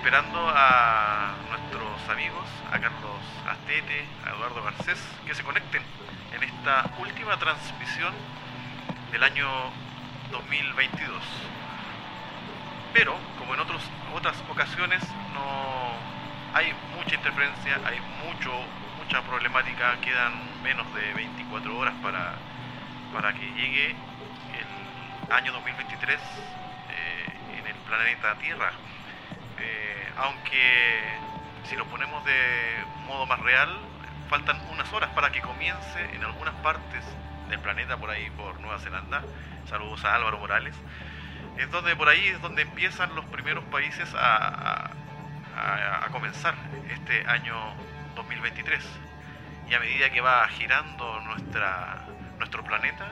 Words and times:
esperando 0.00 0.48
a 0.48 1.34
nuestros 1.50 2.08
amigos, 2.08 2.48
a 2.72 2.80
Carlos 2.80 3.20
Astete, 3.46 4.02
a 4.24 4.30
Eduardo 4.30 4.62
Garcés, 4.62 4.98
que 5.26 5.34
se 5.34 5.42
conecten 5.42 5.82
en 6.32 6.42
esta 6.42 6.90
última 6.98 7.36
transmisión 7.36 8.14
del 9.12 9.22
año 9.22 9.46
2022. 10.30 11.22
Pero, 12.94 13.14
como 13.38 13.52
en 13.52 13.60
otros, 13.60 13.82
otras 14.14 14.42
ocasiones, 14.48 15.02
no 15.34 15.92
hay 16.54 16.72
mucha 16.96 17.16
interferencia, 17.16 17.78
hay 17.84 18.00
mucho, 18.24 18.52
mucha 18.96 19.20
problemática, 19.20 20.00
quedan 20.00 20.32
menos 20.62 20.86
de 20.94 21.12
24 21.12 21.76
horas 21.76 21.94
para, 22.02 22.36
para 23.12 23.34
que 23.34 23.44
llegue 23.52 23.94
el 25.28 25.32
año 25.32 25.52
2023 25.52 26.18
eh, 26.18 27.58
en 27.58 27.66
el 27.66 27.76
planeta 27.86 28.34
Tierra. 28.36 28.72
Eh, 29.62 29.89
aunque 30.20 31.00
si 31.64 31.76
lo 31.76 31.86
ponemos 31.86 32.24
de 32.24 32.84
modo 33.06 33.26
más 33.26 33.40
real, 33.40 33.76
faltan 34.28 34.60
unas 34.70 34.92
horas 34.92 35.10
para 35.10 35.30
que 35.32 35.40
comience 35.40 36.14
en 36.14 36.22
algunas 36.24 36.54
partes 36.56 37.04
del 37.48 37.58
planeta, 37.60 37.96
por 37.96 38.10
ahí 38.10 38.30
por 38.30 38.60
Nueva 38.60 38.78
Zelanda. 38.78 39.22
Saludos 39.68 40.04
a 40.04 40.14
Álvaro 40.14 40.38
Morales 40.38 40.74
es 41.60 41.70
donde 41.70 41.94
por 41.94 42.08
ahí 42.08 42.26
es 42.28 42.40
donde 42.40 42.62
empiezan 42.62 43.14
los 43.14 43.24
primeros 43.26 43.64
países 43.64 44.08
a, 44.16 44.90
comenzar 46.10 46.54
este 46.90 47.26
año 47.26 47.54
2023. 48.16 48.82
Y 49.68 49.74
a 49.74 49.80
medida 49.80 50.10
que 50.10 50.20
va 50.20 50.48
girando 50.48 51.20
nuestra, 51.20 52.04
nuestro 52.38 52.64
planeta, 52.64 53.06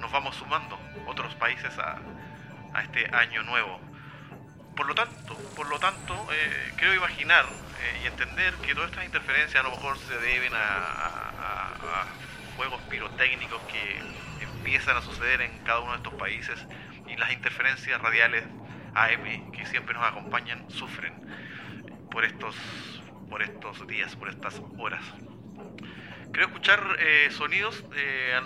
nos 0.00 0.10
vamos 0.10 0.34
sumando 0.36 0.78
otros 1.06 1.34
países 1.34 1.78
a, 1.78 1.98
este 2.82 3.14
año 3.14 3.42
nuevo. 3.42 3.78
Por 4.76 4.86
lo 4.86 4.94
tanto, 4.94 5.34
por 5.56 5.68
lo 5.68 5.78
tanto 5.78 6.14
eh, 6.30 6.72
creo 6.76 6.94
imaginar 6.94 7.46
eh, 7.46 8.00
y 8.04 8.06
entender 8.06 8.52
que 8.56 8.74
todas 8.74 8.90
estas 8.90 9.06
interferencias 9.06 9.64
a 9.64 9.66
lo 9.66 9.74
mejor 9.74 9.96
se 9.98 10.18
deben 10.18 10.52
a, 10.54 12.04
juegos 12.56 12.80
pirotécnicos 12.82 13.60
que 13.64 13.98
empiezan 14.42 14.96
a 14.96 15.02
suceder 15.02 15.42
en 15.42 15.58
cada 15.64 15.80
uno 15.80 15.92
de 15.92 15.98
estos 15.98 16.14
países 16.14 16.66
y 17.06 17.16
las 17.16 17.30
interferencias 17.32 18.00
radiales 18.00 18.44
AM 18.94 19.52
que 19.52 19.66
siempre 19.66 19.94
nos 19.94 20.04
acompañan 20.04 20.70
sufren 20.70 21.12
por 22.10 22.24
estos, 22.24 22.56
por 23.28 23.42
estos 23.42 23.86
días, 23.86 24.16
por 24.16 24.28
estas 24.28 24.62
horas. 24.78 25.02
Creo 26.32 26.46
escuchar 26.46 26.82
eh, 26.98 27.28
sonidos, 27.30 27.84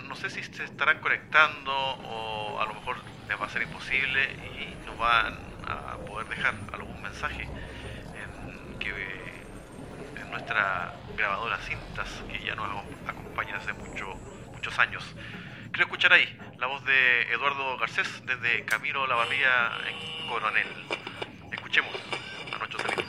no 0.07 0.15
sé 0.15 0.29
si 0.29 0.43
se 0.43 0.63
estarán 0.63 0.99
conectando 0.99 1.73
o 1.73 2.59
a 2.61 2.65
lo 2.65 2.73
mejor 2.73 2.97
les 3.27 3.39
va 3.39 3.45
a 3.45 3.49
ser 3.49 3.61
imposible 3.61 4.23
y 4.59 4.85
nos 4.85 4.97
van 4.97 5.51
a 5.67 5.97
poder 6.11 6.27
dejar 6.27 6.53
algún 6.73 7.01
mensaje 7.01 7.43
en, 7.43 8.79
que, 8.79 8.89
en 8.89 10.29
nuestra 10.29 10.93
grabadora 11.15 11.57
cintas 11.59 12.09
que 12.29 12.45
ya 12.45 12.53
nos 12.55 12.67
acompaña 13.07 13.55
hace 13.57 13.71
mucho, 13.73 14.13
muchos 14.51 14.77
años. 14.77 15.03
Quiero 15.71 15.85
escuchar 15.85 16.11
ahí 16.11 16.27
la 16.57 16.67
voz 16.67 16.83
de 16.83 17.31
Eduardo 17.31 17.77
Garcés 17.77 18.07
desde 18.25 18.65
Camilo 18.65 19.07
Lavarría 19.07 19.71
en 19.87 20.27
Coronel. 20.27 20.67
Escuchemos 21.51 21.95
a 22.53 22.57
nuestros 22.57 22.83
amigos. 22.83 23.05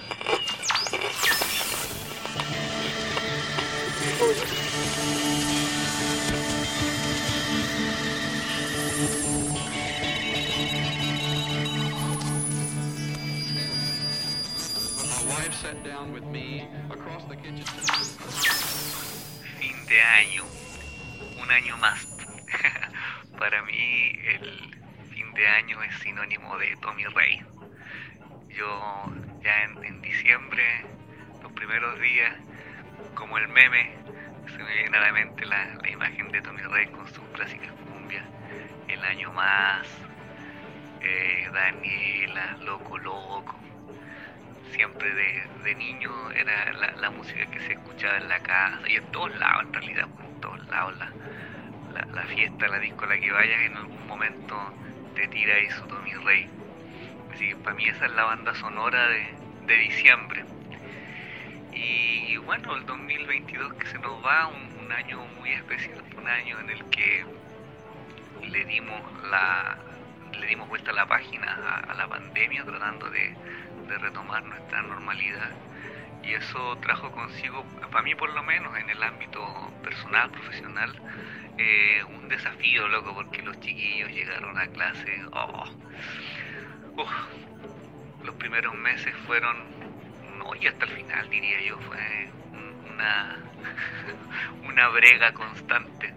Fin 19.59 19.87
de 19.87 20.01
año, 20.01 20.45
un 21.43 21.51
año 21.51 21.77
más 21.77 22.07
para 23.39 23.63
mí 23.63 24.19
el 24.25 24.83
fin 25.13 25.33
de 25.35 25.47
año 25.47 25.83
es 25.83 25.95
sinónimo 25.99 26.57
de 26.57 26.75
Tommy 26.77 27.05
Rey. 27.05 27.45
Yo 28.49 29.13
ya 29.43 29.65
en, 29.65 30.01
diciembre, 30.01 30.65
los 31.43 31.53
primeros 31.53 32.01
días, 32.01 32.35
como 33.15 33.37
el 33.37 33.49
meme, 33.49 33.95
se 34.47 34.59
me 34.59 34.75
viene 34.75 34.97
a 34.97 35.01
la 35.03 35.13
mente 35.13 35.45
la, 35.45 35.79
imagen 35.87 36.31
de 36.33 36.41
Tommy 36.41 36.63
Rey 36.63 36.87
con 36.87 37.07
sus 37.09 37.25
clásicas 37.35 37.73
cumbias, 37.73 38.25
El 38.89 39.05
año 39.05 39.31
más, 39.33 39.87
eh, 41.03 41.49
Daniela, 41.53 42.57
Loco 42.63 42.97
Loco. 42.97 43.72
Siempre 44.73 45.15
de, 45.15 45.75
niño 45.75 46.11
era 46.33 46.73
la, 46.73 47.11
música 47.11 47.45
que 47.47 47.61
se 47.61 47.73
escuchaba 47.73 48.17
en 48.17 48.29
la 48.29 48.39
casa 48.41 48.81
y 48.89 48.97
en 48.97 49.05
todos 49.13 49.35
lados 49.39 49.65
en 49.65 49.73
realidad, 49.75 50.09
en 50.25 50.41
todos 50.41 50.67
lados 50.69 50.95
la, 52.15 52.23
fiesta, 52.25 52.69
la 52.69 52.79
disco 52.79 53.05
a 53.05 53.09
la 53.09 53.19
que 53.19 53.31
vayas, 53.31 53.61
en 53.61 53.77
algún 53.77 54.07
momento 54.07 54.57
te 55.15 55.29
tira 55.29 55.55
su 55.71 55.87
Tommy 55.87 56.15
Rey. 56.15 56.49
Así 57.33 57.49
que 57.49 57.57
para 57.57 57.77
mí 57.77 57.87
esa 57.87 58.07
es 58.07 58.13
la 58.13 58.25
banda 58.25 58.55
sonora 58.55 59.09
de, 59.09 59.77
diciembre. 59.77 60.45
Y, 61.73 62.37
bueno, 62.39 62.77
el 62.77 62.87
2022 62.87 63.75
que 63.75 63.87
se 63.87 63.99
nos 63.99 64.25
va, 64.25 64.49
un, 64.49 64.93
año 64.93 65.25
muy 65.39 65.51
especial, 65.53 66.03
un 66.17 66.29
año 66.29 66.61
en 66.61 66.71
el 66.71 66.85
que 66.91 67.25
le 68.43 68.65
dimos 68.67 69.01
la 69.31 69.79
le 70.39 70.47
dimos 70.47 70.69
vuelta 70.69 70.91
a 70.91 70.95
la 70.95 71.07
página 71.07 71.83
a, 71.89 71.95
la 71.95 72.09
pandemia 72.09 72.65
tratando 72.65 73.09
de, 73.11 73.35
de 73.89 73.99
retomar 73.99 74.45
nuestra 74.45 74.83
normalidad 74.83 75.51
y 76.23 76.35
eso 76.35 76.77
trajo 76.79 77.11
consigo, 77.11 77.65
para 77.91 78.03
mí 78.03 78.15
por 78.15 78.31
lo 78.33 78.43
menos 78.43 78.77
en 78.79 78.89
el 78.91 79.03
ámbito 79.03 79.43
personal, 79.83 80.31
profesional, 80.31 80.95
eh, 81.59 82.03
un 82.05 82.29
desafío, 82.29 82.89
loco, 82.89 83.15
porque 83.15 83.43
los 83.43 83.59
chiquillos 83.61 84.11
llegaron 84.11 84.57
a 84.57 84.67
clase. 84.69 85.21
Oh, 85.33 85.65
los 88.25 88.35
primeros 88.37 88.75
meses 88.75 89.15
fueron, 89.27 89.57
no, 90.39 90.55
y 90.55 90.67
hasta 90.67 90.85
el 90.87 90.93
final 90.93 91.29
diría 91.29 91.61
yo, 91.63 91.79
fue 91.81 92.31
una, 92.93 93.39
una 94.69 94.89
brega 94.89 95.33
constante. 95.35 96.15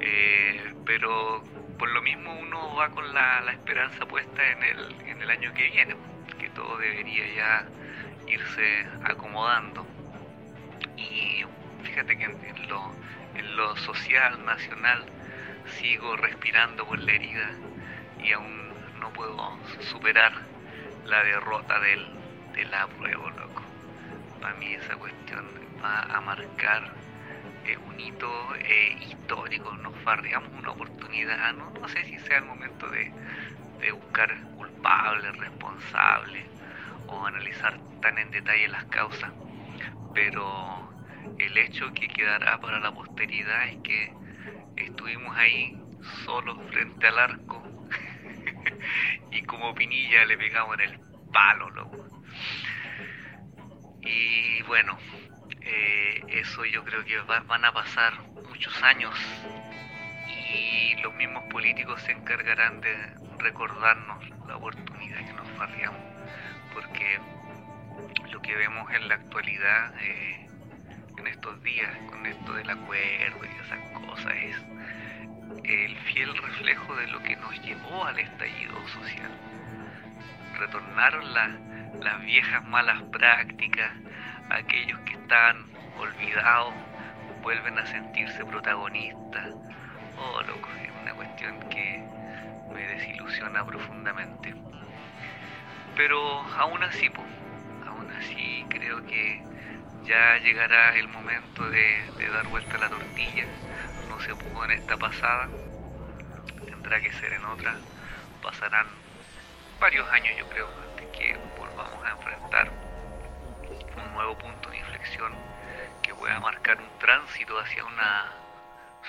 Eh, 0.00 0.74
pero 0.84 1.44
por 1.78 1.88
lo 1.90 2.02
mismo 2.02 2.32
uno 2.38 2.74
va 2.74 2.88
con 2.90 3.12
la, 3.12 3.40
la 3.42 3.52
esperanza 3.52 4.04
puesta 4.06 4.50
en 4.50 4.62
el, 4.62 5.08
en 5.08 5.22
el 5.22 5.30
año 5.30 5.52
que 5.54 5.68
viene, 5.68 5.94
todo 6.54 6.78
debería 6.78 7.24
ya 7.34 7.64
irse 8.26 8.86
acomodando. 9.04 9.86
Y 10.96 11.44
fíjate 11.84 12.16
que 12.16 12.24
en 12.24 12.68
lo, 12.68 12.92
en 13.34 13.56
lo 13.56 13.76
social, 13.76 14.44
nacional, 14.44 15.04
sigo 15.66 16.16
respirando 16.16 16.86
por 16.86 16.98
la 16.98 17.12
herida 17.12 17.50
y 18.22 18.32
aún 18.32 18.72
no 19.00 19.12
puedo 19.12 19.58
superar 19.80 20.32
la 21.04 21.22
derrota 21.24 21.78
del, 21.80 22.06
del 22.54 22.72
apruebo, 22.74 23.30
loco. 23.30 23.62
Para 24.40 24.54
mí 24.54 24.74
esa 24.74 24.96
cuestión 24.96 25.44
va 25.82 26.02
a 26.02 26.20
marcar 26.20 26.92
eh, 27.66 27.76
un 27.76 27.98
hito 27.98 28.54
eh, 28.56 28.96
histórico, 29.08 29.72
nos 29.78 29.94
farreamos 30.02 30.50
una 30.58 30.70
oportunidad, 30.70 31.52
no, 31.54 31.70
no 31.80 31.88
sé 31.88 32.04
si 32.04 32.18
sea 32.20 32.38
el 32.38 32.44
momento 32.44 32.88
de, 32.88 33.12
de 33.82 33.90
buscar 33.92 34.34
culpables, 34.56 35.36
responsables 35.36 36.46
o 37.08 37.26
analizar 37.26 37.78
tan 38.00 38.16
en 38.16 38.30
detalle 38.30 38.68
las 38.68 38.84
causas, 38.86 39.32
pero 40.14 40.94
el 41.38 41.58
hecho 41.58 41.92
que 41.92 42.08
quedará 42.08 42.58
para 42.60 42.78
la 42.78 42.92
posteridad 42.92 43.68
es 43.68 43.76
que 43.82 44.14
estuvimos 44.76 45.36
ahí 45.36 45.76
solos 46.24 46.58
frente 46.70 47.08
al 47.08 47.18
arco 47.18 47.62
y 49.32 49.42
como 49.42 49.74
pinilla 49.74 50.24
le 50.26 50.38
pegamos 50.38 50.78
en 50.78 50.92
el 50.92 51.00
palo, 51.32 51.70
loco. 51.70 52.22
Y 54.00 54.62
bueno, 54.62 54.96
eh, 55.60 56.22
eso 56.28 56.64
yo 56.64 56.84
creo 56.84 57.04
que 57.04 57.18
van 57.20 57.64
a 57.64 57.72
pasar 57.72 58.14
muchos 58.48 58.82
años 58.82 59.14
y 60.52 60.96
los 61.02 61.14
mismos 61.14 61.44
políticos 61.44 62.00
se 62.02 62.12
encargarán 62.12 62.80
de 62.80 62.94
recordarnos 63.38 64.28
la 64.46 64.56
oportunidad 64.56 65.18
que 65.18 65.32
nos 65.32 65.48
farriamos, 65.56 66.00
porque 66.74 67.18
lo 68.30 68.40
que 68.42 68.54
vemos 68.56 68.90
en 68.92 69.08
la 69.08 69.16
actualidad 69.16 69.94
eh, 70.00 70.48
en 71.18 71.26
estos 71.26 71.62
días 71.62 71.90
con 72.08 72.26
esto 72.26 72.52
del 72.54 72.70
acuerdo 72.70 73.44
y 73.44 73.64
esas 73.64 74.06
cosas 74.06 74.32
es 74.34 74.56
el 75.64 75.96
fiel 75.96 76.36
reflejo 76.36 76.96
de 76.96 77.06
lo 77.08 77.22
que 77.22 77.36
nos 77.36 77.60
llevó 77.62 78.04
al 78.04 78.18
estallido 78.18 78.88
social. 78.88 79.30
Retornaron 80.58 81.34
las 81.34 82.20
viejas 82.22 82.64
malas 82.64 83.02
prácticas, 83.10 83.92
aquellos 84.50 84.98
que 85.00 85.14
están 85.14 85.66
olvidados 85.98 86.74
vuelven 87.42 87.78
a 87.78 87.86
sentirse 87.86 88.44
protagonistas. 88.44 89.54
Oh, 90.24 90.40
loco, 90.42 90.68
es 90.80 90.90
una 91.02 91.14
cuestión 91.14 91.58
que 91.68 92.00
me 92.72 92.86
desilusiona 92.86 93.66
profundamente. 93.66 94.54
Pero 95.96 96.42
aún 96.58 96.80
así, 96.84 97.10
aún 97.86 98.08
así 98.12 98.64
creo 98.68 99.04
que 99.04 99.42
ya 100.04 100.38
llegará 100.38 100.94
el 100.96 101.08
momento 101.08 101.68
de, 101.68 102.04
de 102.18 102.28
dar 102.28 102.46
vuelta 102.46 102.76
a 102.76 102.80
la 102.80 102.88
tortilla. 102.88 103.46
No 104.08 104.20
se 104.20 104.32
pudo 104.36 104.64
en 104.64 104.70
esta 104.72 104.96
pasada, 104.96 105.48
tendrá 106.66 107.00
que 107.00 107.12
ser 107.14 107.32
en 107.32 107.44
otra. 107.44 107.74
Pasarán 108.42 108.86
varios 109.80 110.08
años, 110.10 110.36
yo 110.38 110.48
creo, 110.50 110.68
antes 110.88 111.18
que 111.18 111.36
volvamos 111.58 112.04
a 112.06 112.10
enfrentar 112.10 112.70
un 113.96 114.14
nuevo 114.14 114.38
punto 114.38 114.70
de 114.70 114.78
inflexión 114.78 115.32
que 116.00 116.14
pueda 116.14 116.38
marcar 116.38 116.78
un 116.80 116.98
tránsito 117.00 117.58
hacia 117.58 117.84
una 117.84 118.41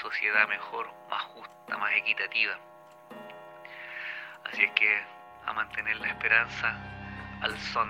sociedad 0.01 0.47
mejor, 0.47 0.87
más 1.09 1.21
justa, 1.23 1.77
más 1.77 1.91
equitativa. 1.95 2.57
Así 4.45 4.63
es 4.63 4.71
que 4.73 5.03
a 5.45 5.53
mantener 5.53 5.95
la 5.97 6.07
esperanza 6.07 6.75
al 7.41 7.57
son 7.59 7.89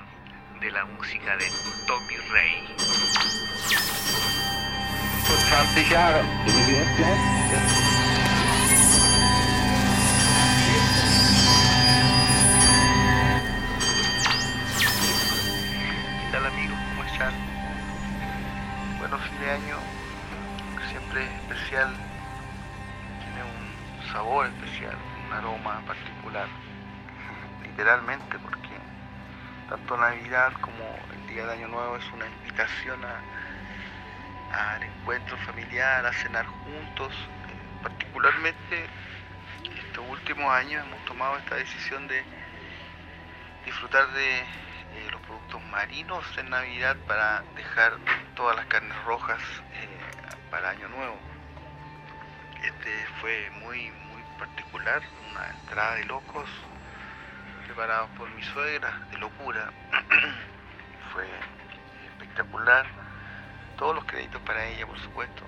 de 0.59 0.71
la 0.71 0.85
música 0.85 1.35
de 1.37 1.45
Tommy 1.87 2.15
Rey. 2.31 2.75
Vor 5.27 5.39
20 5.75 5.83
Jahren. 5.85 7.82
Tiene 21.73 23.41
un 23.41 24.11
sabor 24.11 24.45
especial, 24.45 24.95
un 25.25 25.33
aroma 25.33 25.81
particular, 25.87 26.47
literalmente 27.63 28.37
porque 28.37 28.69
tanto 29.67 29.97
Navidad 29.97 30.53
como 30.61 30.83
el 31.11 31.27
día 31.33 31.47
de 31.47 31.53
Año 31.53 31.69
Nuevo 31.69 31.97
es 31.97 32.05
una 32.13 32.27
invitación 32.27 32.99
a, 33.03 34.75
al 34.75 34.83
encuentro 34.83 35.35
familiar, 35.37 36.05
a 36.05 36.13
cenar 36.13 36.45
juntos, 36.45 37.11
Eh, 37.49 37.81
particularmente 37.81 38.85
estos 39.75 40.05
últimos 40.07 40.53
años 40.53 40.85
hemos 40.85 41.03
tomado 41.05 41.37
esta 41.37 41.55
decisión 41.55 42.07
de 42.07 42.23
disfrutar 43.65 44.07
de 44.11 44.45
los 45.11 45.21
productos 45.21 45.59
marinos 45.71 46.23
en 46.37 46.51
Navidad 46.51 46.95
para 47.07 47.41
dejar 47.55 47.93
todas 48.35 48.55
las 48.57 48.67
carnes 48.67 48.95
rojas 49.05 49.41
eh, 49.73 49.89
para 50.51 50.69
Año 50.69 50.87
Nuevo. 50.89 51.32
Este 52.63 53.05
fue 53.19 53.49
muy, 53.61 53.91
muy 53.91 54.21
particular, 54.39 55.01
una 55.31 55.49
entrada 55.49 55.95
de 55.95 56.05
locos 56.05 56.49
preparados 57.65 58.09
por 58.11 58.29
mi 58.31 58.41
suegra, 58.41 59.01
de 59.11 59.17
locura. 59.17 59.69
fue 61.13 61.27
espectacular. 62.07 62.85
Todos 63.77 63.95
los 63.95 64.05
créditos 64.05 64.41
para 64.43 64.65
ella, 64.65 64.87
por 64.87 64.97
supuesto. 64.99 65.43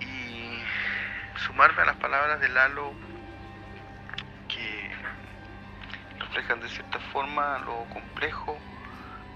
Y 0.00 0.60
sumarme 1.46 1.82
a 1.82 1.86
las 1.86 1.96
palabras 1.96 2.40
de 2.40 2.48
Lalo 2.48 2.92
que 4.48 4.90
reflejan 6.18 6.60
de 6.60 6.68
cierta 6.68 6.98
forma 7.12 7.60
lo 7.60 7.84
complejo 7.92 8.58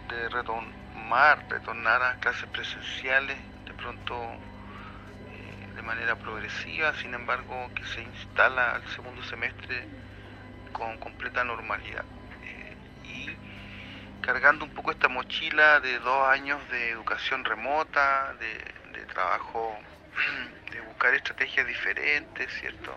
de 0.09 0.29
retomar, 0.31 1.45
retornar 1.49 2.03
a 2.03 2.17
clases 2.17 2.47
presenciales 2.47 3.39
de 3.67 3.75
pronto 3.75 4.37
de 5.75 5.83
manera 5.83 6.17
progresiva, 6.17 6.95
sin 6.95 7.15
embargo 7.15 7.71
que 7.75 7.85
se 7.85 8.03
instala 8.03 8.77
al 8.77 8.89
segundo 8.89 9.23
semestre 9.25 9.87
con 10.73 10.99
completa 10.99 11.45
normalidad. 11.45 12.05
Eh, 12.45 12.77
y 13.05 13.37
cargando 14.23 14.65
un 14.65 14.73
poco 14.73 14.91
esta 14.91 15.09
mochila 15.09 15.81
de 15.81 15.99
dos 15.99 16.29
años 16.29 16.59
de 16.71 16.91
educación 16.91 17.45
remota, 17.45 18.35
de, 18.35 18.73
trabajo, 19.07 19.79
de 20.71 20.81
buscar 20.81 21.13
estrategias 21.13 21.67
diferentes, 21.67 22.51
¿cierto? 22.61 22.97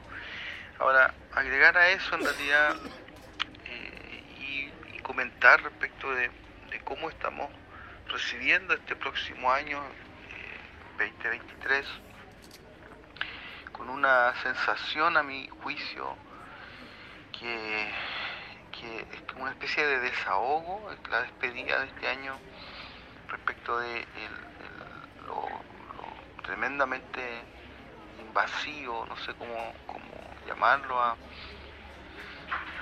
Ahora, 0.79 1.13
agregar 1.33 1.77
a 1.77 1.89
eso 1.89 2.15
en 2.15 2.23
realidad 2.23 2.75
eh, 3.65 4.71
y, 4.93 4.99
comentar 4.99 5.61
respecto 5.61 6.09
de, 6.13 6.31
cómo 6.85 7.09
estamos 7.09 7.49
recibiendo 8.07 8.73
este 8.75 8.95
próximo 8.95 9.51
año 9.51 9.81
eh, 10.99 11.07
2023 11.23 11.85
con 13.77 13.89
una 13.89 14.33
sensación 14.41 15.17
a 15.17 15.23
mi 15.23 15.47
juicio 15.63 16.15
que, 17.39 17.93
que 18.79 18.99
es 18.99 19.35
una 19.35 19.51
especie 19.51 19.85
de 19.85 19.99
desahogo, 19.99 20.91
es 20.91 20.99
la 21.09 21.21
despedida 21.21 21.79
de 21.79 21.87
este 21.87 22.07
año 22.07 22.39
respecto 23.29 23.79
de 23.79 23.99
el- 23.99 25.25
lo, 25.27 25.47
tremendamente 26.43 27.43
invasivo, 28.19 29.05
no 29.07 29.17
sé 29.17 29.33
cómo, 29.33 29.73
cómo 29.87 30.13
llamarlo, 30.47 31.01
a, 31.01 31.17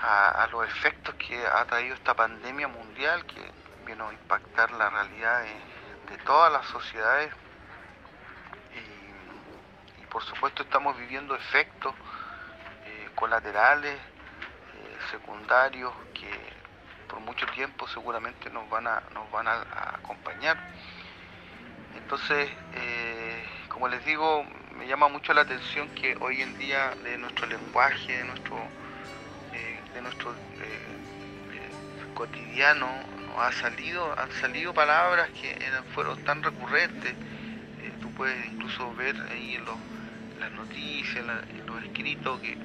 a, 0.04 0.48
los 0.48 0.66
efectos 0.68 1.16
que 1.16 1.46
ha 1.48 1.66
traído 1.66 1.96
esta 1.96 2.14
pandemia 2.14 2.68
mundial 2.68 3.26
que 3.26 3.42
vino 3.86 4.10
a 4.10 4.14
impactar 4.14 4.72
la 4.72 4.90
realidad 4.90 5.42
de, 5.44 6.18
todas 6.26 6.52
las 6.52 6.66
sociedades 6.68 7.34
por 10.14 10.24
supuesto 10.24 10.62
estamos 10.62 10.96
viviendo 10.96 11.36
efectos 11.36 11.94
eh, 12.86 13.10
colaterales, 13.16 13.96
eh, 13.96 14.98
secundarios 15.10 15.92
que 16.14 16.30
por 17.10 17.20
mucho 17.20 17.48
tiempo 17.48 17.88
seguramente 17.88 18.52
nos 18.52 18.70
van 18.70 18.86
a, 18.86 19.02
nos 19.12 19.30
van 19.32 19.48
a, 19.48 19.62
acompañar. 19.96 20.56
Entonces, 21.98 22.48
eh, 22.76 23.44
como 23.70 23.88
les 23.88 24.06
digo, 24.06 24.46
me 24.76 24.88
llama 24.88 25.08
mucho 25.08 25.34
la 25.34 25.42
atención 25.42 25.90
que 25.96 26.16
hoy 26.22 26.44
en 26.44 26.60
día 26.60 26.92
de 27.04 27.18
nuestro 27.18 27.48
lenguaje, 27.48 28.18
de 28.18 28.24
nuestro, 28.24 28.58
de 29.94 30.02
nuestro 30.02 30.34
cotidiano, 32.14 32.88
nos 33.28 33.40
ha 33.40 33.52
salido, 33.52 34.14
han 34.20 34.32
salido 34.34 34.74
palabras 34.74 35.30
que 35.32 35.58
fueron 35.96 36.24
tan 36.24 36.44
recurrentes. 36.44 37.16
Tú 38.02 38.12
puedes 38.12 38.46
incluso 38.46 38.94
ver 38.96 39.16
ahí 39.32 39.56
en, 39.56 39.66
los, 39.66 39.78
las 40.44 40.52
noticias, 40.54 41.26
la- 41.26 41.42
los 41.68 41.84
escritos, 41.84 42.40
que 42.42 42.58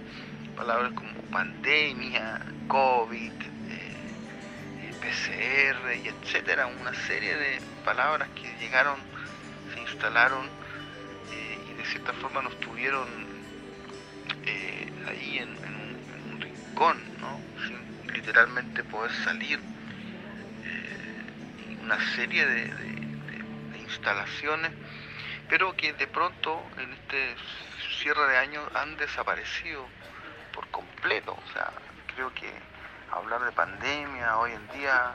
palabras 0.56 0.92
como 0.92 1.12
pandemia, 1.30 2.40
COVID, 2.66 3.32
eh, 3.70 4.14
eh, 4.82 4.94
PCR 5.00 5.96
y 5.96 6.08
etcétera, 6.08 6.66
una 6.66 6.92
serie 7.06 7.36
de 7.36 7.60
palabras 7.84 8.28
que 8.30 8.48
llegaron, 8.58 8.98
se 9.72 9.80
instalaron 9.80 10.46
eh, 11.30 11.58
y 11.70 11.74
de 11.74 11.84
cierta 11.84 12.12
forma 12.14 12.42
nos 12.42 12.58
tuvieron 12.60 13.08
ahí 15.06 15.38
en, 15.38 15.48
un, 15.50 16.40
rincón, 16.40 16.98
¿no? 17.20 17.40
sin 17.66 18.14
literalmente 18.14 18.82
poder 18.84 19.12
salir. 19.24 19.58
una 21.82 21.98
serie 22.14 22.44
de 22.44 22.70
instalaciones, 23.78 24.72
pero 25.48 25.74
que 25.76 25.92
de 25.94 26.06
pronto 26.06 26.62
en 26.76 26.92
este 26.92 27.36
cierre 28.00 28.26
de 28.28 28.38
año 28.38 28.62
han 28.74 28.96
desaparecido 28.96 29.86
por 30.52 30.68
completo. 30.68 31.32
O 31.32 31.52
sea, 31.52 31.70
creo 32.14 32.32
que 32.34 32.52
hablar 33.12 33.42
de 33.44 33.52
pandemia 33.52 34.38
hoy 34.38 34.52
en 34.52 34.68
día 34.68 35.14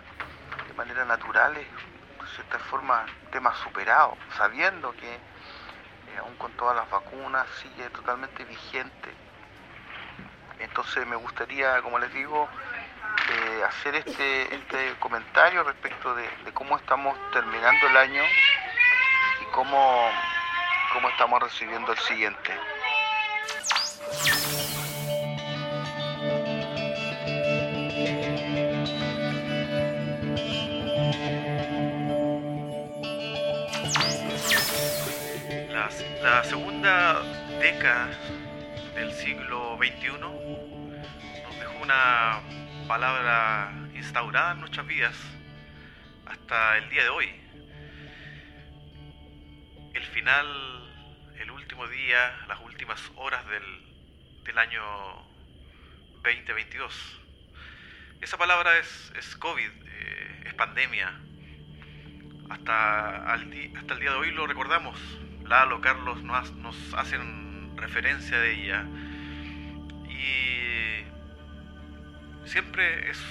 de 0.68 0.74
manera 0.74 1.06
natural 1.06 1.56
es 1.58 1.68
de 1.68 2.36
cierta 2.36 2.60
forma 2.60 3.06
tema 3.32 3.54
superado, 3.63 4.18
sabiendo 4.38 4.92
que 4.94 5.13
eh, 5.13 6.18
aún 6.20 6.36
con 6.38 6.52
todas 6.54 6.75
las 6.75 6.90
vacunas 6.90 7.48
sigue 7.62 7.90
totalmente 7.90 8.44
vigente. 8.46 9.13
Entonces 10.60 11.06
me 11.06 11.16
gustaría, 11.16 11.82
como 11.82 12.00
les 12.00 12.13
digo, 12.13 12.48
eh, 13.30 13.63
hacer 13.63 13.96
este, 13.96 14.56
este 14.56 14.96
comentario 15.00 15.63
respecto 15.63 16.16
de, 16.16 16.28
cómo 16.54 16.78
estamos 16.78 17.18
terminando 17.32 17.88
el 17.88 17.98
año 17.98 18.24
cómo, 19.53 20.10
cómo 20.91 21.10
estamos 21.10 21.41
recibiendo 21.41 21.91
el 21.91 21.98
siguiente. 22.00 22.53
La, 35.69 35.89
la 36.24 36.43
segunda 36.43 37.22
década 37.60 38.10
del 38.95 39.13
siglo 39.13 39.77
XXI 39.77 40.17
nos 40.17 41.60
dejó 41.60 41.83
una 41.83 42.41
palabra 42.88 43.72
instaurada 43.93 44.53
en 44.53 44.62
nuestras 44.62 44.88
vidas 44.88 45.15
hasta 46.25 46.77
el 46.79 46.89
día 46.89 47.03
de 47.03 47.10
hoy. 47.10 47.42
El 49.93 50.03
final, 50.05 50.47
el 51.39 51.51
último 51.51 51.88
día, 51.88 52.45
las 52.47 52.59
últimas 52.62 53.00
horas 53.15 53.45
del, 53.47 53.63
del 54.43 54.57
año 54.57 54.81
2022. 56.23 57.19
Esa 58.19 58.38
palabra 58.38 58.77
es, 58.79 59.13
es 59.17 59.35
COVID, 59.35 59.69
eh, 59.85 60.43
es 60.45 60.53
pandemia. 60.55 61.13
Hasta, 62.50 63.33
hasta 63.33 63.93
el 63.93 64.00
día 64.00 64.12
de 64.12 64.15
hoy 64.15 64.31
lo 64.31 64.47
recordamos. 64.47 65.00
Lalo, 65.45 65.79
Carlos 65.79 66.23
nos, 66.23 66.51
nos 66.53 66.93
hacen 66.95 67.77
referencia 67.77 68.39
de 68.39 68.53
ella. 68.53 68.85
Y 70.09 71.03
siempre 72.47 73.12
es 73.12 73.21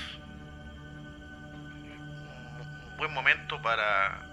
un 2.61 2.97
buen 2.99 3.12
momento 3.12 3.61
para, 3.62 4.32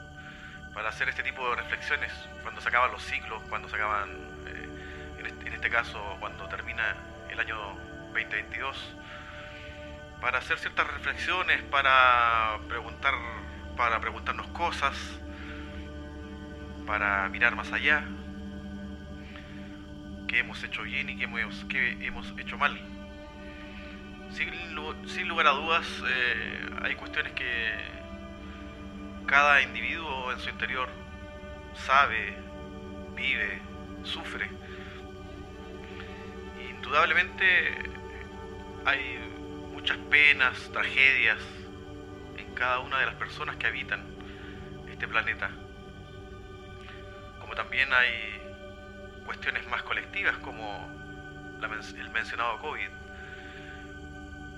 para 0.80 0.92
hacer 0.92 1.10
este 1.10 1.24
tipo 1.24 1.46
de 1.50 1.58
reflexiones. 1.58 2.10
Cuando 2.42 2.62
se 2.62 2.70
acaban 2.70 2.90
los 2.94 3.04
ciclos, 3.04 3.44
cuando 3.50 3.68
se 3.68 3.76
acaban, 3.76 4.12
eh, 4.48 5.26
en, 5.46 5.54
este, 5.54 5.70
caso, 5.70 6.02
cuando 6.22 6.48
termina 6.48 6.96
el 7.30 7.38
año 7.38 7.58
2022 8.14 8.96
para 10.22 10.38
hacer 10.38 10.58
ciertas 10.58 10.88
reflexiones, 10.88 11.62
para 11.64 12.60
preguntar, 12.70 13.14
para 13.76 14.00
preguntarnos 14.00 14.48
cosas, 14.52 14.96
para 16.88 17.28
mirar 17.28 17.58
más 17.58 17.74
allá, 17.74 18.06
qué 20.30 20.40
hemos 20.40 20.64
hecho 20.64 20.84
bien 20.84 21.10
y 21.10 21.18
qué 21.18 21.26
hemos, 21.26 21.66
qué 21.66 21.98
hemos 22.06 22.34
hecho 22.38 22.58
mal. 22.58 22.80
Sin, 24.32 25.28
lugar 25.28 25.48
a 25.48 25.52
dudas, 25.52 25.86
eh, 26.08 26.70
hay 26.84 26.96
cuestiones 26.96 27.34
que 27.34 27.99
cada 29.30 29.62
individuo 29.62 30.32
en 30.32 30.40
su 30.40 30.50
interior 30.50 30.90
sabe, 31.86 32.36
vive, 33.16 33.62
sufre. 34.04 34.50
Indudablemente 36.68 37.78
hay 38.86 39.20
muchas 39.72 39.98
penas, 40.10 40.58
tragedias 40.74 41.38
en 42.38 42.56
cada 42.56 42.80
una 42.80 43.00
de 43.00 43.06
las 43.06 43.16
personas 43.16 43.56
que 43.58 43.68
habitan 43.68 44.04
este 44.90 45.08
planeta. 45.08 45.52
Como 47.40 47.54
también 47.54 47.94
hay 47.94 48.42
cuestiones 49.28 49.68
más 49.68 49.84
colectivas 49.84 50.36
como 50.38 50.90
el 51.62 52.10
mencionado 52.10 52.58
COVID. 52.62 52.90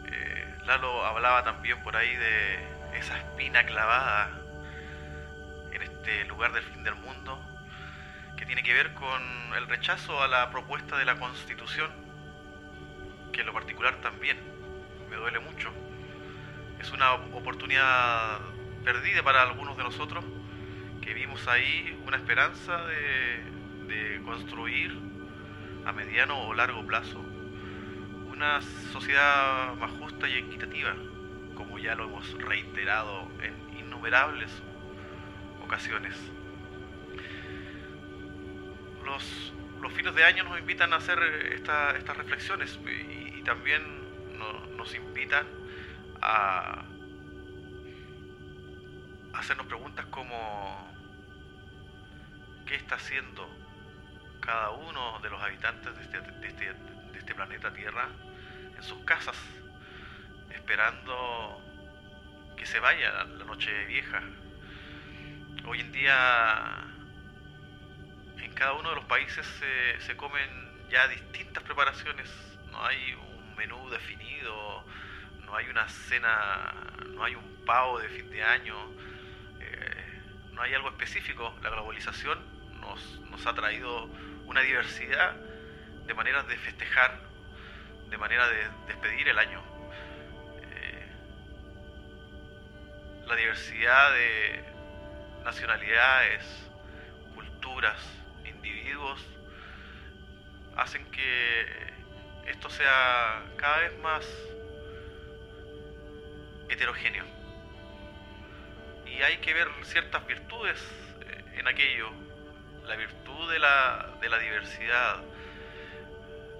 Eh, 0.05 0.55
Lalo 0.65 1.05
hablaba 1.05 1.43
también 1.43 1.83
por 1.83 1.97
ahí 1.97 2.15
de 2.15 2.97
esa 2.97 3.17
espina 3.17 3.65
clavada 3.65 4.40
este 5.81 6.25
lugar 6.25 6.53
del 6.53 6.63
fin 6.63 6.83
del 6.83 6.95
mundo 6.95 7.39
que 8.37 8.45
tiene 8.45 8.63
que 8.63 8.73
ver 8.73 8.93
con 8.93 9.21
el 9.55 9.67
rechazo 9.67 10.21
a 10.23 10.27
la 10.27 10.49
propuesta 10.49 10.97
de 10.97 11.05
la 11.05 11.19
Constitución, 11.19 11.91
que 13.31 13.41
en 13.41 13.47
lo 13.47 13.53
particular 13.53 13.95
también 14.01 14.37
me 15.09 15.15
duele 15.15 15.39
mucho. 15.39 15.71
Es 16.79 16.91
una 16.91 17.13
oportunidad 17.13 18.39
perdida 18.83 19.21
para 19.23 19.43
algunos 19.43 19.77
de 19.77 19.83
nosotros 19.83 20.25
que 21.01 21.13
vimos 21.13 21.47
ahí 21.47 21.99
una 22.05 22.17
esperanza 22.17 22.85
de, 22.85 24.21
construir 24.25 24.97
a 25.85 25.91
mediano 25.91 26.47
o 26.47 26.53
largo 26.53 26.85
plazo 26.87 27.19
una 28.31 28.61
sociedad 28.93 29.75
más 29.75 29.91
justa 29.99 30.27
y 30.29 30.37
equitativa, 30.37 30.95
como 31.53 31.77
ya 31.77 31.95
lo 31.95 32.05
hemos 32.05 32.31
reiterado 32.41 33.27
en 33.41 33.77
innumerables 33.77 34.49
Los, 39.05 39.93
fines 39.93 40.13
de 40.15 40.23
año 40.25 40.43
nos 40.43 40.59
invitan 40.59 40.91
a 40.91 40.97
hacer 40.97 41.17
estas 41.53 42.17
reflexiones 42.17 42.77
y 42.85 43.41
también 43.43 43.81
nos 44.75 44.93
invitan 44.95 45.45
a 46.21 46.83
hacernos 49.33 49.65
preguntas 49.67 50.05
como 50.07 50.93
¿qué 52.65 52.75
está 52.75 52.95
haciendo 52.95 53.47
cada 54.41 54.71
uno 54.71 55.19
de 55.21 55.29
los 55.29 55.41
habitantes 55.41 55.95
de 55.95 56.01
este, 56.01 56.17
este, 56.47 56.73
de 56.73 57.17
este 57.17 57.33
planeta 57.33 57.71
Tierra 57.73 58.09
en 58.75 58.83
sus 58.83 58.99
casas, 59.05 59.37
esperando 60.49 61.61
que 62.57 62.65
se 62.65 62.79
vaya 62.79 63.23
la 63.23 63.45
noche 63.45 63.85
vieja? 63.85 64.21
Hoy 65.63 65.79
en 65.79 65.91
día 65.91 66.83
en 68.41 68.51
cada 68.53 68.73
uno 68.73 68.89
de 68.89 68.95
los 68.95 69.05
países 69.05 69.45
se, 69.99 70.17
comen 70.17 70.49
ya 70.89 71.07
distintas 71.07 71.63
preparaciones, 71.63 72.29
no 72.71 72.83
hay 72.83 73.15
menú 73.55 73.89
definido, 73.91 74.83
no 75.45 75.55
hay 75.55 75.67
una 75.67 75.87
cena, 75.87 76.73
no 77.09 77.23
hay 77.23 77.35
un 77.35 77.63
pavo 77.63 77.99
de 77.99 78.09
fin 78.09 78.29
de 78.31 78.43
año, 78.43 78.75
eh, 79.59 80.21
no 80.51 80.63
hay 80.63 80.73
algo 80.73 80.89
específico. 80.89 81.53
La 81.61 81.69
globalización 81.69 82.39
nos, 82.79 83.19
nos 83.29 83.45
ha 83.45 83.53
traído 83.53 84.05
una 84.45 84.61
diversidad 84.61 85.35
de 86.07 86.13
maneras 86.15 86.47
de 86.47 86.57
festejar, 86.57 87.21
de 88.09 88.17
manera 88.17 88.47
de 88.47 88.67
despedir 88.87 89.29
el 89.29 89.37
año. 89.37 89.61
Eh, 90.63 91.11
la 93.27 93.35
diversidad 93.35 94.11
de 94.13 94.70
nacionalidades, 95.43 96.45
culturas, 97.35 97.97
individuos, 98.45 99.19
hacen 100.77 101.05
que 101.11 101.91
esto 102.47 102.69
sea 102.69 103.43
cada 103.57 103.79
vez 103.79 103.97
más 103.99 104.25
heterogéneo. 106.69 107.25
Y 109.05 109.21
hay 109.21 109.37
que 109.37 109.53
ver 109.53 109.67
ciertas 109.83 110.25
virtudes 110.25 110.79
eh, 111.21 111.59
en 111.59 111.67
aquello, 111.67 112.09
la 112.85 112.95
virtud 112.95 113.51
de 113.51 113.59
la, 113.59 114.15
de 114.21 114.29
la 114.29 114.39
diversidad, 114.39 115.17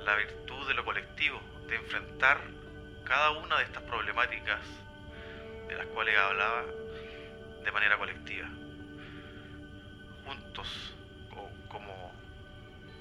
la 0.06 0.16
virtud 0.16 0.68
de 0.68 0.74
lo 0.74 0.84
colectivo, 0.84 1.40
de 1.68 1.76
enfrentar 1.76 2.40
cada 3.06 3.32
una 3.32 3.58
de 3.58 3.64
estas 3.64 3.84
problemáticas 3.84 4.60
de 5.68 5.76
las 5.76 5.86
cuales 5.88 6.18
hablaba 6.18 6.64
de 7.64 7.72
manera 7.72 7.98
colectiva. 7.98 8.48
Juntos, 10.32 10.94
como 11.68 12.14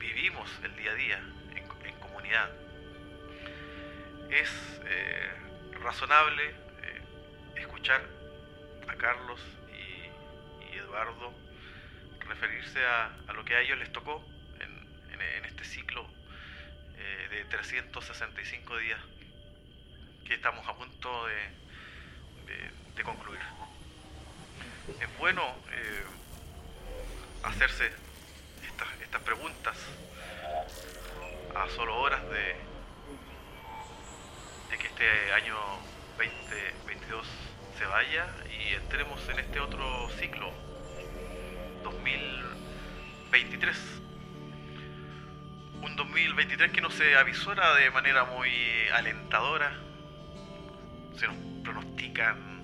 vivimos 0.00 0.50
el 0.64 0.75
día 0.75 0.90
a 0.90 0.94
día 0.94 1.22
en 1.84 1.94
comunidad 2.00 2.50
es 4.30 4.50
eh, 4.84 5.30
razonable 5.80 6.44
eh, 6.49 7.02
escuchar 7.54 8.02
a 8.88 8.96
Carlos 8.96 9.40
y, 9.72 10.76
Eduardo 10.76 11.32
referirse 12.26 12.84
a, 12.84 13.12
lo 13.32 13.44
que 13.44 13.54
a 13.54 13.60
ellos 13.60 13.78
les 13.78 13.92
tocó 13.92 14.25
en, 14.58 15.44
este 15.44 15.64
ciclo 15.64 16.04
eh, 16.96 17.28
de 17.30 17.44
365 17.44 18.76
días 18.78 19.00
que 20.26 20.34
estamos 20.34 20.66
a 20.66 20.75
punto 20.75 21.26
de, 21.26 23.04
concluir. 23.04 23.40
Es 25.00 25.18
bueno 25.18 25.54
hacerse 27.42 27.90
estas, 28.62 28.88
estas 29.02 29.23
preguntas 29.23 29.76
a 31.54 31.68
solo 31.70 32.00
horas 32.00 32.23
de, 32.30 32.56
que 34.78 34.87
este 34.87 35.32
año 35.32 35.56
2022 36.16 37.26
se 37.78 37.85
vaya 37.87 38.26
y 38.49 38.75
entremos 38.75 39.28
en 39.28 39.38
este 39.40 39.61
otro 39.61 40.09
ciclo 40.18 40.52
2023 41.82 43.76
un 45.82 45.97
2023 45.97 46.73
que 46.73 46.80
no 46.80 46.90
se 46.90 47.16
avisora 47.16 47.75
de 47.75 47.90
manera 47.90 48.25
muy 48.25 48.50
alentadora. 48.92 49.73
Se 51.16 51.26
nos 51.26 51.37
pronostican 51.64 52.61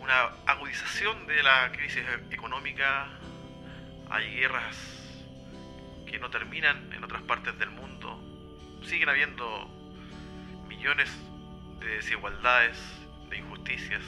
una 0.00 0.22
agudización 0.46 1.26
de 1.26 1.42
la 1.42 1.72
crisis 1.72 2.04
económica 2.30 3.08
hay 4.10 4.34
guerras 4.34 4.76
que 6.06 6.18
no 6.18 6.30
terminan 6.30 6.92
en 6.92 7.04
otras 7.04 7.22
partes 7.22 7.56
del 7.58 7.70
mundo 7.70 8.20
siguen 8.82 9.08
habiendo 9.08 9.68
millones 10.68 11.10
de 11.78 11.86
desigualdades, 11.96 12.76
de 13.28 13.38
injusticias. 13.38 14.02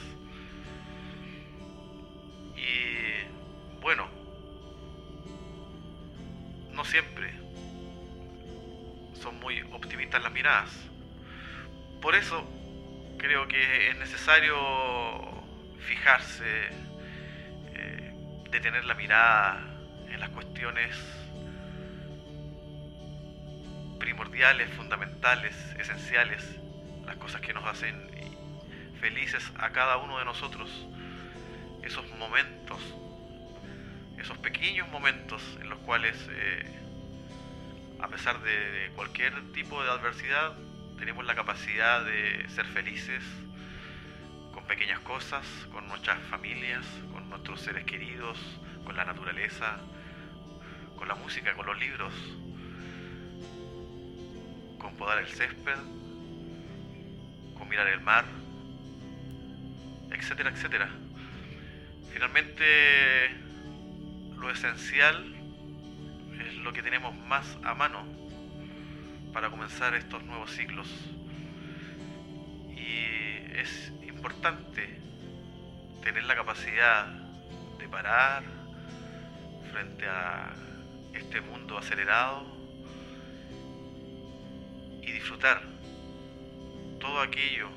Y 2.55 3.79
bueno, 3.81 4.07
no 6.71 6.83
siempre 6.83 7.33
son 9.21 9.39
muy 9.39 9.61
optimistas 9.71 10.21
las 10.21 10.31
miradas. 10.31 10.71
Por 12.01 12.15
eso 12.15 12.43
creo 13.17 13.47
que 13.47 13.89
es 13.89 13.97
necesario 13.97 14.57
fijarse, 15.87 16.67
eh, 17.73 18.13
detener 18.49 18.83
la 18.85 18.95
mirada 18.95 19.72
en 20.13 20.19
las 20.19 20.29
cuestiones 20.29 20.95
primordiales, 23.99 24.69
fundamentales, 24.73 25.55
esenciales, 25.79 26.43
las 27.05 27.15
cosas 27.17 27.41
que 27.41 27.53
nos 27.53 27.65
hacen 27.65 28.09
felices 28.99 29.51
a 29.57 29.71
cada 29.71 29.97
uno 29.97 30.19
de 30.19 30.25
nosotros, 30.25 30.69
esos 31.83 32.07
momentos, 32.17 32.79
esos 34.17 34.37
pequeños 34.37 34.87
momentos 34.89 35.41
en 35.59 35.69
los 35.69 35.79
cuales, 35.79 36.15
eh, 36.29 36.79
a 37.99 38.07
pesar 38.07 38.41
de 38.41 38.91
cualquier 38.95 39.33
tipo 39.51 39.83
de 39.83 39.89
adversidad, 39.89 40.53
tenemos 40.97 41.25
la 41.25 41.35
capacidad 41.35 42.05
de 42.05 42.47
ser 42.49 42.65
felices 42.67 43.23
con 44.53 44.63
pequeñas 44.65 44.99
cosas, 44.99 45.45
con 45.71 45.87
nuestras 45.87 46.19
familias, 46.29 46.85
con 47.11 47.29
nuestros 47.29 47.59
seres 47.59 47.83
queridos, 47.83 48.37
con 48.85 48.95
la 48.95 49.03
naturaleza, 49.03 49.79
con 51.03 51.09
la 51.09 51.15
música, 51.15 51.53
con 51.53 51.65
los 51.65 51.77
libros, 51.77 52.13
con 54.79 54.95
podar 54.95 55.17
el 55.17 55.27
césped, 55.27 55.75
con 57.57 57.67
mirar 57.67 57.89
el 57.89 57.99
mar, 57.99 58.23
etcétera, 60.11 60.51
etcétera. 60.51 60.89
Finalmente, 62.13 63.35
lo 64.37 64.49
esencial 64.49 65.35
es 66.39 66.55
lo 66.59 66.71
que 66.71 66.81
tenemos 66.81 67.13
más 67.13 67.57
a 67.65 67.73
mano 67.73 68.05
para 69.33 69.49
comenzar 69.49 69.95
estos 69.95 70.23
nuevos 70.23 70.51
ciclos. 70.51 70.87
Y 72.77 73.57
es 73.57 73.91
importante 74.07 75.01
tener 76.01 76.23
la 76.23 76.35
capacidad 76.35 77.07
de 77.77 77.89
parar 77.89 78.43
frente 79.69 80.07
a 80.07 80.53
este 81.13 81.41
mundo 81.41 81.77
acelerado 81.77 82.45
y 85.01 85.11
disfrutar 85.11 85.61
todo 86.99 87.21
aquello 87.21 87.69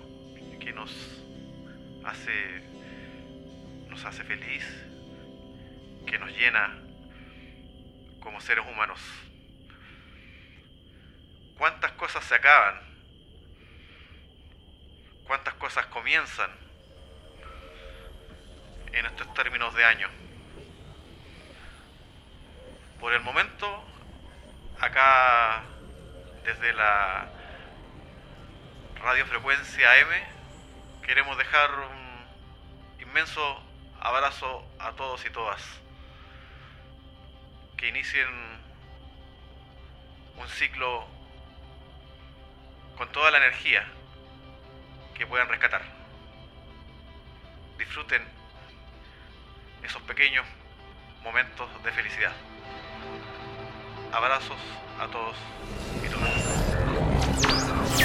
que 0.60 0.72
nos 0.72 0.90
hace 2.04 2.62
nos 3.88 4.04
hace 4.04 4.24
feliz, 4.24 4.64
que 6.06 6.18
nos 6.18 6.30
llena 6.30 6.82
como 8.20 8.40
seres 8.40 8.64
humanos. 8.66 9.00
¿Cuántas 11.56 11.92
cosas 11.92 12.22
se 12.24 12.34
acaban? 12.34 12.78
¿Cuántas 15.26 15.54
cosas 15.54 15.86
comienzan 15.86 16.50
en 18.92 19.06
estos 19.06 19.32
términos 19.34 19.74
de 19.74 19.84
año? 19.84 20.25
Por 23.00 23.12
el 23.12 23.20
momento, 23.20 23.84
acá 24.80 25.62
desde 26.44 26.72
la 26.72 27.28
radiofrecuencia 29.02 29.90
AM, 29.92 31.04
queremos 31.06 31.36
dejar 31.36 31.70
un 31.70 33.02
inmenso 33.06 33.62
abrazo 34.00 34.64
a 34.78 34.92
todos 34.92 35.24
y 35.26 35.30
todas. 35.30 35.62
Que 37.76 37.88
inicien 37.88 38.28
un 40.38 40.48
ciclo 40.48 41.06
con 42.96 43.12
toda 43.12 43.30
la 43.30 43.38
energía 43.38 43.86
que 45.14 45.26
puedan 45.26 45.48
rescatar. 45.48 45.82
Disfruten 47.76 48.22
esos 49.82 50.00
pequeños 50.02 50.46
momentos 51.22 51.68
de 51.82 51.92
felicidad. 51.92 52.32
Abrazos 54.12 54.56
a 54.98 55.06
todos 55.08 55.36
y. 56.02 57.95